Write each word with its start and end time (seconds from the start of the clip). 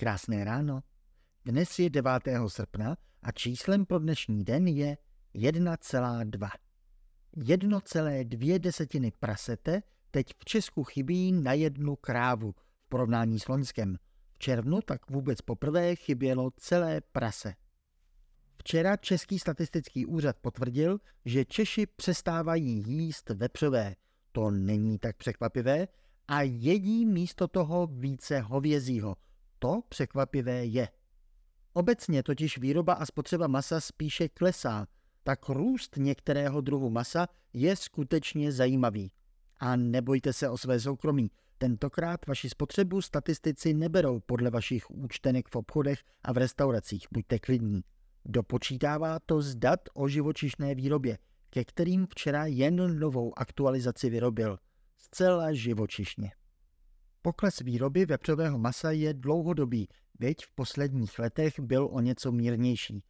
Krásné 0.00 0.44
ráno. 0.44 0.80
Dnes 1.44 1.78
je 1.78 1.90
9. 1.90 2.12
srpna 2.48 2.96
a 3.22 3.32
číslem 3.32 3.86
pro 3.86 3.98
dnešní 3.98 4.44
den 4.44 4.68
je 4.68 4.96
1,2. 5.34 6.48
1,2 7.36 8.58
desetiny 8.58 9.12
prasete 9.18 9.82
teď 10.10 10.26
v 10.38 10.44
Česku 10.44 10.84
chybí 10.84 11.32
na 11.32 11.52
jednu 11.52 11.96
krávu 11.96 12.52
v 12.52 12.88
porovnání 12.88 13.40
s 13.40 13.48
Loňskem. 13.48 13.96
V 14.32 14.38
červnu 14.38 14.80
tak 14.82 15.10
vůbec 15.10 15.40
poprvé 15.40 15.96
chybělo 15.96 16.50
celé 16.56 17.00
prase. 17.00 17.54
Včera 18.58 18.96
Český 18.96 19.38
statistický 19.38 20.06
úřad 20.06 20.36
potvrdil, 20.40 20.98
že 21.24 21.44
Češi 21.44 21.86
přestávají 21.86 22.84
jíst 22.86 23.30
vepřové. 23.30 23.96
To 24.32 24.50
není 24.50 24.98
tak 24.98 25.16
překvapivé 25.16 25.88
a 26.28 26.42
jedí 26.42 27.06
místo 27.06 27.48
toho 27.48 27.86
více 27.86 28.40
hovězího. 28.40 29.16
To 29.62 29.80
překvapivé 29.88 30.64
je. 30.64 30.88
Obecně 31.72 32.22
totiž 32.22 32.58
výroba 32.58 32.92
a 32.92 33.06
spotřeba 33.06 33.46
masa 33.46 33.80
spíše 33.80 34.28
klesá, 34.28 34.86
tak 35.22 35.48
růst 35.48 35.96
některého 35.96 36.60
druhu 36.60 36.90
masa 36.90 37.26
je 37.52 37.76
skutečně 37.76 38.52
zajímavý. 38.52 39.12
A 39.58 39.76
nebojte 39.76 40.32
se 40.32 40.48
o 40.48 40.58
své 40.58 40.80
soukromí. 40.80 41.30
Tentokrát 41.58 42.26
vaši 42.26 42.48
spotřebu 42.48 43.02
statistici 43.02 43.74
neberou 43.74 44.20
podle 44.20 44.50
vašich 44.50 44.90
účtenek 44.90 45.48
v 45.48 45.56
obchodech 45.56 46.04
a 46.22 46.32
v 46.32 46.36
restauracích. 46.36 47.06
Buďte 47.12 47.38
klidní. 47.38 47.84
Dopočítává 48.24 49.18
to 49.26 49.42
z 49.42 49.54
dat 49.54 49.80
o 49.94 50.08
živočišné 50.08 50.74
výrobě, 50.74 51.18
ke 51.50 51.64
kterým 51.64 52.06
včera 52.06 52.46
jen 52.46 52.98
novou 52.98 53.38
aktualizaci 53.38 54.10
vyrobil. 54.10 54.58
Zcela 54.98 55.52
živočišně. 55.52 56.32
Pokles 57.22 57.58
výroby 57.58 58.06
vepřového 58.06 58.58
masa 58.58 58.90
je 58.90 59.14
dlouhodobý, 59.14 59.88
byť 60.18 60.44
v 60.44 60.50
posledních 60.54 61.18
letech 61.18 61.60
byl 61.60 61.88
o 61.92 62.00
něco 62.00 62.32
mírnější. 62.32 63.02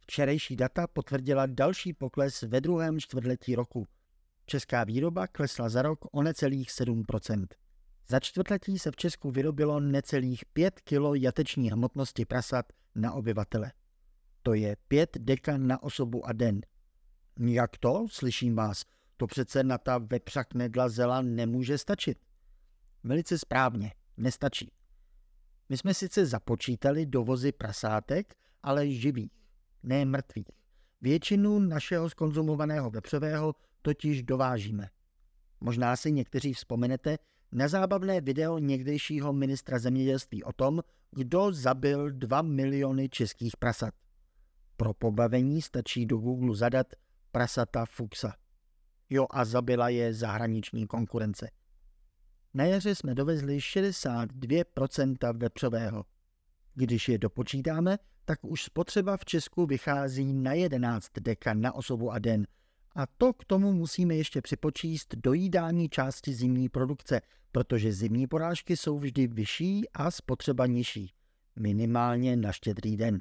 Včerejší 0.00 0.56
data 0.56 0.86
potvrdila 0.86 1.46
další 1.46 1.92
pokles 1.92 2.42
ve 2.42 2.60
druhém 2.60 3.00
čtvrtletí 3.00 3.54
roku. 3.54 3.86
Česká 4.46 4.84
výroba 4.84 5.26
klesla 5.26 5.68
za 5.68 5.82
rok 5.82 5.98
o 6.12 6.22
necelých 6.22 6.68
7% 6.68 7.46
Za 8.08 8.20
čtvrtletí 8.20 8.78
se 8.78 8.90
v 8.90 8.96
Česku 8.96 9.30
vyrobilo 9.30 9.80
necelých 9.80 10.44
5 10.52 10.80
kg 10.80 11.02
jateční 11.14 11.70
hmotnosti 11.70 12.24
prasat 12.24 12.66
na 12.94 13.12
obyvatele. 13.12 13.72
To 14.42 14.54
je 14.54 14.76
5 14.88 15.10
deka 15.18 15.56
na 15.56 15.82
osobu 15.82 16.26
a 16.26 16.32
den. 16.32 16.60
Jak 17.40 17.78
to, 17.78 18.06
slyším 18.10 18.56
vás, 18.56 18.84
to 19.16 19.26
přece 19.26 19.64
na 19.64 19.78
ta 19.78 19.98
vepřak 19.98 20.54
nedlazela 20.54 21.22
nemůže 21.22 21.78
stačit. 21.78 22.18
Velice 23.04 23.38
správně, 23.38 23.92
nestačí. 24.16 24.72
My 25.68 25.76
jsme 25.76 25.94
sice 25.94 26.26
započítali 26.26 27.06
dovozy 27.06 27.52
prasátek, 27.52 28.34
ale 28.62 28.90
živých, 28.90 29.32
ne 29.82 30.04
mrtvých. 30.04 30.48
Většinu 31.00 31.58
našeho 31.58 32.10
skonzumovaného 32.10 32.90
vepřového 32.90 33.54
totiž 33.82 34.22
dovážíme. 34.22 34.90
Možná 35.60 35.96
si 35.96 36.12
někteří 36.12 36.52
vzpomenete 36.52 37.18
na 37.52 37.68
zábavné 37.68 38.20
video 38.20 38.58
někdejšího 38.58 39.32
ministra 39.32 39.78
zemědělství 39.78 40.44
o 40.44 40.52
tom, 40.52 40.82
kdo 41.10 41.52
zabil 41.52 42.10
2 42.10 42.42
miliony 42.42 43.08
českých 43.08 43.56
prasat. 43.56 43.94
Pro 44.76 44.94
pobavení 44.94 45.62
stačí 45.62 46.06
do 46.06 46.18
Google 46.18 46.56
zadat 46.56 46.86
prasata 47.32 47.86
Fuxa. 47.86 48.34
Jo 49.10 49.26
a 49.30 49.44
zabila 49.44 49.88
je 49.88 50.14
zahraniční 50.14 50.86
konkurence. 50.86 51.50
Na 52.54 52.64
jaře 52.64 52.94
jsme 52.94 53.14
dovezli 53.14 53.58
62% 53.58 55.38
vepřového. 55.38 56.04
Když 56.74 57.08
je 57.08 57.18
dopočítáme, 57.18 57.98
tak 58.24 58.44
už 58.44 58.62
spotřeba 58.62 59.16
v 59.16 59.24
Česku 59.24 59.66
vychází 59.66 60.32
na 60.32 60.52
11 60.52 61.08
deka 61.20 61.54
na 61.54 61.74
osobu 61.74 62.12
a 62.12 62.18
den. 62.18 62.46
A 62.94 63.06
to 63.06 63.32
k 63.32 63.44
tomu 63.44 63.72
musíme 63.72 64.14
ještě 64.14 64.42
připočíst 64.42 65.14
dojídání 65.16 65.88
části 65.88 66.34
zimní 66.34 66.68
produkce, 66.68 67.20
protože 67.52 67.92
zimní 67.92 68.26
porážky 68.26 68.76
jsou 68.76 68.98
vždy 68.98 69.26
vyšší 69.26 69.88
a 69.88 70.10
spotřeba 70.10 70.66
nižší. 70.66 71.12
Minimálně 71.56 72.36
na 72.36 72.52
štědrý 72.52 72.96
den. 72.96 73.18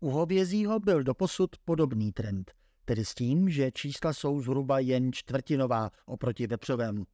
U 0.00 0.10
hovězího 0.10 0.80
byl 0.80 1.02
doposud 1.02 1.50
podobný 1.64 2.12
trend, 2.12 2.52
tedy 2.84 3.04
s 3.04 3.14
tím, 3.14 3.50
že 3.50 3.72
čísla 3.72 4.12
jsou 4.12 4.40
zhruba 4.40 4.78
jen 4.78 5.12
čtvrtinová 5.12 5.90
oproti 6.06 6.46
vepřovému. 6.46 7.06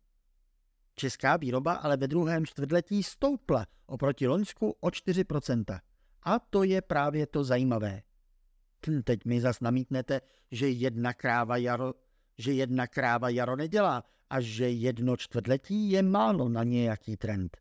Česká 1.00 1.36
výroba 1.36 1.72
ale 1.72 1.96
ve 1.96 2.08
druhém 2.08 2.46
čtvrtletí 2.46 3.02
stoupla 3.02 3.66
oproti 3.86 4.26
Loňsku 4.26 4.76
o 4.80 4.88
4%. 4.88 5.80
A 6.22 6.38
to 6.38 6.62
je 6.62 6.82
právě 6.82 7.26
to 7.26 7.44
zajímavé. 7.44 8.02
Hm, 8.86 9.02
teď 9.02 9.24
mi 9.24 9.40
zas 9.40 9.60
namítnete, 9.60 10.20
že 10.50 10.68
jedna 10.68 11.12
kráva 11.12 11.56
jaro, 11.56 11.94
že 12.38 12.52
jedna 12.52 12.86
kráva 12.86 13.28
jaro 13.28 13.56
nedělá 13.56 14.04
a 14.30 14.40
že 14.40 14.70
jedno 14.70 15.16
čtvrtletí 15.16 15.90
je 15.90 16.02
málo 16.02 16.48
na 16.48 16.64
nějaký 16.64 17.16
trend. 17.16 17.56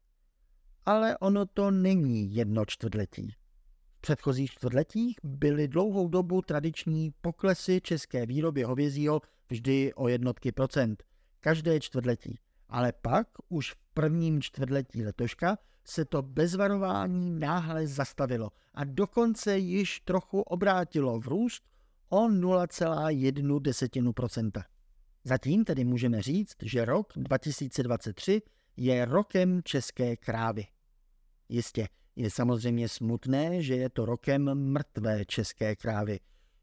Ale 0.85 1.17
ono 1.17 1.45
to 1.45 1.71
není 1.71 2.35
jedno 2.35 2.65
čtvrtletí. 2.65 3.35
V 3.97 4.01
předchozích 4.01 4.51
čtvrtletích 4.51 5.15
byly 5.23 5.67
dlouhou 5.67 6.07
dobu 6.07 6.41
tradiční 6.41 7.13
poklesy 7.21 7.81
české 7.81 8.25
výroby 8.25 8.63
hovězího 8.63 9.21
vždy 9.49 9.93
o 9.93 10.07
jednotky 10.07 10.51
procent. 10.51 11.03
Každé 11.39 11.79
čtvrtletí. 11.79 12.39
Ale 12.69 12.93
pak 13.01 13.27
už 13.49 13.73
v 13.73 13.77
prvním 13.93 14.41
čtvrtletí 14.41 15.05
letoška 15.05 15.57
se 15.85 16.05
to 16.05 16.21
bez 16.21 16.55
varování 16.55 17.39
náhle 17.39 17.87
zastavilo 17.87 18.51
a 18.73 18.83
dokonce 18.83 19.57
již 19.57 19.99
trochu 19.99 20.41
obrátilo 20.41 21.19
v 21.19 21.27
růst 21.27 21.63
o 22.09 22.27
0,1 22.27 23.59
desetinu 23.61 24.13
procenta. 24.13 24.63
Zatím 25.23 25.65
tedy 25.65 25.85
můžeme 25.85 26.21
říct, 26.21 26.55
že 26.61 26.85
rok 26.85 27.13
2023 27.15 28.41
je 28.77 29.05
rokem 29.05 29.61
české 29.63 30.17
krávy. 30.17 30.67
Jistě, 31.49 31.87
je 32.15 32.29
samozřejmě 32.29 32.89
smutné, 32.89 33.61
že 33.61 33.75
je 33.75 33.89
to 33.89 34.05
rokem 34.05 34.71
mrtvé 34.71 35.25
české 35.25 35.75
krávy. 35.75 36.19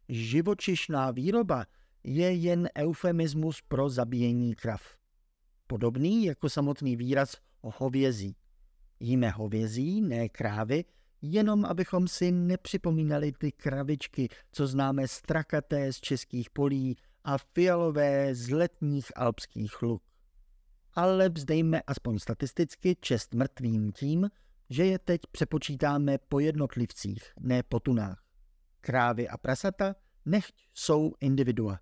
Živočišná 0.09 1.11
výroba 1.11 1.67
je 2.05 2.33
jen 2.33 2.69
eufemismus 2.79 3.63
pro 3.69 3.89
zabíjení 3.89 4.55
krav 4.55 4.97
podobný 5.67 6.25
jako 6.25 6.49
samotný 6.49 6.97
výraz 6.97 7.37
hovězí. 7.63 8.37
Jíme 9.01 9.31
hovězí, 9.31 10.01
ne 10.01 10.29
krávy, 10.29 10.85
jenom 11.23 11.65
abychom 11.65 12.09
si 12.09 12.33
nepřipomínali 12.33 13.33
ty 13.33 13.53
kravičky, 13.53 14.29
co 14.53 14.67
známe 14.67 15.09
strakaté 15.09 15.93
z 15.93 16.01
českých 16.01 16.51
polí 16.51 16.97
a 17.25 17.39
fialové 17.39 18.35
z 18.35 18.51
letních 18.51 19.13
alpských 19.17 19.83
luk. 19.83 20.03
Ale 20.95 21.29
vzdejme 21.29 21.83
aspoň 21.87 22.19
statisticky 22.19 22.97
čest 23.01 23.35
mrtvým 23.35 23.93
tím, 23.93 24.31
že 24.71 24.85
je 24.85 24.99
teď 24.99 25.21
přepočítáme 25.33 26.19
po 26.19 26.41
jednotlivcích, 26.41 27.33
ne 27.41 27.63
po 27.63 27.81
tunách. 27.81 28.23
Krávy 28.81 29.29
a 29.29 29.37
prasata 29.37 29.95
nechť 30.25 30.55
jsou 30.75 31.13
individua. 31.21 31.81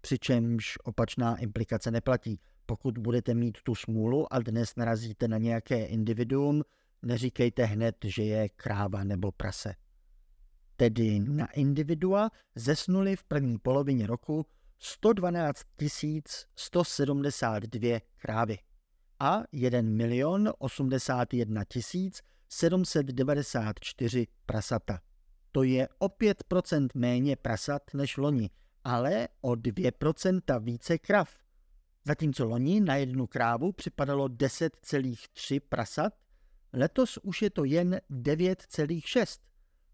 Přičemž 0.00 0.78
opačná 0.84 1.36
implikace 1.36 1.90
neplatí– 1.90 2.40
pokud 2.66 2.98
budete 2.98 3.34
mít 3.34 3.58
tu 3.62 3.74
smůlu 3.74 4.32
a 4.32 4.38
dnes 4.38 4.76
narazíte 4.76 5.28
na 5.28 5.38
nějaké 5.38 5.86
individuum, 5.86 6.62
neříkejte 7.02 7.64
hned, 7.64 7.96
že 8.04 8.22
je 8.22 8.48
kráva 8.48 9.04
nebo 9.04 9.32
prase. 9.32 9.74
Tedy 10.76 11.20
na 11.20 11.52
individua 11.52 12.30
zesnuli 12.54 13.16
v 13.16 13.24
první 13.24 13.58
polovině 13.58 14.06
roku 14.06 14.46
112 14.78 15.62
172 16.56 18.00
krávy 18.16 18.58
a 19.20 19.42
1 19.52 19.82
milion 19.82 20.52
81 20.58 21.62
794 22.48 24.26
prasata. 24.46 25.00
To 25.52 25.62
je 25.62 25.88
o 25.98 26.06
5% 26.08 26.88
méně 26.94 27.36
prasat 27.36 27.82
než 27.94 28.16
loni, 28.16 28.50
ale 28.84 29.28
o 29.40 29.50
2% 29.50 30.60
více 30.60 30.98
krav. 30.98 31.36
Zatímco 32.06 32.44
loni 32.44 32.80
na 32.80 32.96
jednu 32.96 33.26
krávu 33.26 33.72
připadalo 33.72 34.28
10,3 34.28 35.60
prasat, 35.68 36.12
letos 36.72 37.18
už 37.22 37.42
je 37.42 37.50
to 37.50 37.64
jen 37.64 38.00
9,6. 38.10 39.40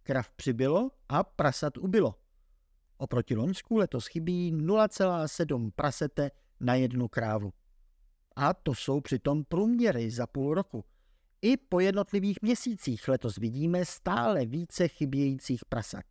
Krav 0.03 0.31
přibylo 0.31 0.91
a 1.09 1.23
prasat 1.25 1.79
ubylo. 1.79 2.15
Oproti 2.97 3.35
Loňsku 3.35 3.77
letos 3.77 4.07
chybí 4.07 4.53
0,7 4.53 5.71
prasete 5.77 6.31
na 6.61 6.75
jednu 6.75 7.09
krávu. 7.09 7.53
A 8.37 8.55
to 8.55 8.75
jsou 8.75 9.01
přitom 9.01 9.45
průměry 9.45 10.11
za 10.11 10.27
půl 10.27 10.55
roku. 10.55 10.85
I 11.43 11.57
po 11.57 11.81
jednotlivých 11.81 12.43
měsících 12.43 13.09
letos 13.09 13.37
vidíme 13.37 13.85
stále 13.85 14.47
více 14.47 14.89
chybějících 14.89 15.65
prasat. 15.65 16.05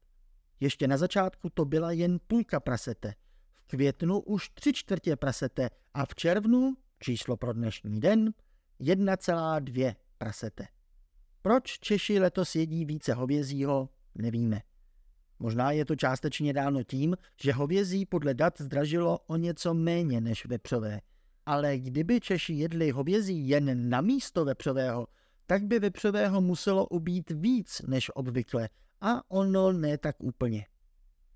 Ještě 0.60 0.88
na 0.88 0.98
začátku 0.98 1.50
to 1.50 1.66
byla 1.66 1.92
jen 1.92 2.20
půlka 2.28 2.60
prasete– 2.60 3.14
květnu 3.72 4.20
už 4.20 4.50
tři 4.50 4.74
čtvrtě 4.74 5.16
prasete 5.16 5.70
a 5.94 6.06
v 6.06 6.16
červnu, 6.16 6.74
číslo 7.00 7.38
pro 7.38 7.54
dnešní 7.54 8.00
den, 8.00 8.34
1,2 8.82 9.96
prasete. 10.18 10.68
Proč 11.42 11.80
Češi 11.80 12.20
letos 12.20 12.56
jedí 12.56 12.86
více 12.86 13.14
hovězího, 13.14 13.90
nevíme. 14.16 14.62
Možná 15.40 15.72
je 15.72 15.86
to 15.86 15.96
částečně 15.96 16.54
dáno 16.54 16.84
tím, 16.84 17.18
že 17.42 17.54
hovězí 17.54 18.06
podle 18.06 18.34
dat 18.34 18.62
zdražilo 18.62 19.20
o 19.20 19.36
něco 19.36 19.74
méně 19.74 20.22
než 20.22 20.46
vepřové. 20.46 21.02
Ale 21.46 21.78
kdyby 21.78 22.20
Češi 22.20 22.54
jedli 22.54 22.92
hovězí 22.92 23.50
jen 23.50 23.90
na 23.90 24.02
místo 24.02 24.46
vepřového, 24.46 25.08
tak 25.46 25.64
by 25.64 25.80
vepřového 25.80 26.42
muselo 26.42 26.88
ubít 26.88 27.32
víc 27.32 27.82
než 27.88 28.12
obvykle 28.14 28.70
a 29.02 29.32
ono 29.32 29.72
ne 29.72 29.98
tak 29.98 30.16
úplně. 30.20 30.66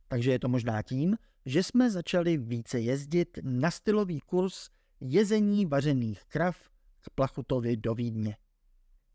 Takže 0.08 0.32
je 0.32 0.40
to 0.40 0.48
možná 0.48 0.82
tím, 0.82 1.18
že 1.46 1.64
jsme 1.64 1.92
začali 1.92 2.38
více 2.38 2.80
jezdit 2.80 3.40
na 3.44 3.72
stylový 3.72 4.20
kurz 4.20 4.70
jezení 5.00 5.66
vařených 5.66 6.26
krav 6.26 6.58
k 7.02 7.10
Plachutovi 7.10 7.78
do 7.78 7.96
Vídně. 7.96 8.38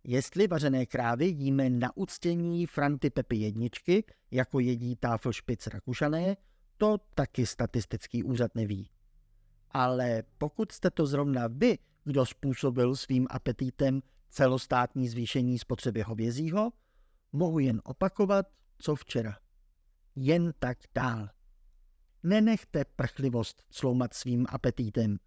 Jestli 0.04 0.46
vařené 0.46 0.86
krávy 0.86 1.26
jíme 1.26 1.70
na 1.70 1.96
uctění 1.96 2.66
Franty 2.66 3.10
Pepy 3.10 3.36
jedničky, 3.36 4.04
jako 4.30 4.60
jedí 4.60 4.96
Tafelšpic 4.96 5.66
Rakušané, 5.66 6.36
to 6.76 6.98
taky 7.14 7.46
statistický 7.46 8.22
úřad 8.22 8.54
neví. 8.54 8.90
Ale 9.70 10.22
pokud 10.38 10.72
jste 10.72 10.90
to 10.90 11.06
zrovna 11.06 11.46
vy, 11.46 11.78
kdo 12.04 12.26
způsobil 12.26 12.96
svým 12.96 13.26
apetitem 13.30 14.02
celostátní 14.30 15.08
zvýšení 15.08 15.58
spotřeby 15.58 16.02
hovězího, 16.02 16.72
mohu 17.32 17.58
jen 17.58 17.80
opakovat, 17.84 18.46
co 18.78 18.94
včera. 18.94 19.38
Jen 20.16 20.52
tak 20.58 20.78
dál. 20.94 21.28
Nenechte 22.22 22.84
prchlivost 22.84 23.62
sloumat 23.70 24.14
svým 24.14 24.46
apetitem. 24.48 25.18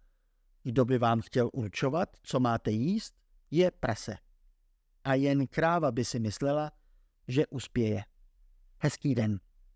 Kdo 0.62 0.84
by 0.84 0.98
vám 0.98 1.20
chtěl 1.20 1.50
určovat, 1.52 2.16
co 2.22 2.40
máte 2.40 2.70
jíst, 2.70 3.14
je 3.50 3.70
prase. 3.70 4.16
A 5.04 5.14
jen 5.14 5.46
kráva 5.46 5.92
by 5.92 6.04
si 6.04 6.20
myslela, 6.20 6.72
že 7.28 7.46
uspěje. 7.46 8.04
Hezký 8.78 9.14
den. 9.14 9.40